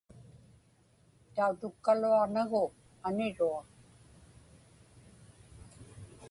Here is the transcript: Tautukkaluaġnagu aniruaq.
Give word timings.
Tautukkaluaġnagu 1.35 2.63
aniruaq. 3.07 3.65